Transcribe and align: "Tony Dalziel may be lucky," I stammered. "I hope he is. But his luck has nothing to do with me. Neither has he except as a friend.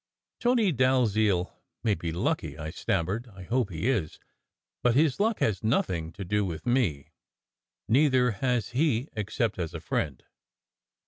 "Tony 0.39 0.71
Dalziel 0.73 1.51
may 1.83 1.93
be 1.93 2.11
lucky," 2.11 2.57
I 2.57 2.71
stammered. 2.71 3.27
"I 3.35 3.43
hope 3.43 3.69
he 3.69 3.87
is. 3.87 4.19
But 4.81 4.95
his 4.95 5.19
luck 5.19 5.41
has 5.41 5.63
nothing 5.63 6.11
to 6.13 6.25
do 6.25 6.43
with 6.43 6.65
me. 6.65 7.11
Neither 7.87 8.31
has 8.31 8.69
he 8.69 9.09
except 9.15 9.59
as 9.59 9.75
a 9.75 9.79
friend. 9.79 10.23